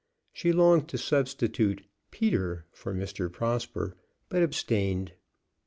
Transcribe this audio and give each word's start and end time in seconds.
She 0.33 0.51
longed 0.51 0.87
to 0.89 0.97
substitute 0.97 1.85
"Peter" 2.09 2.65
for 2.71 2.91
Mr. 2.91 3.31
Prosper, 3.31 3.95
but 4.29 4.41
abstained. 4.41 5.11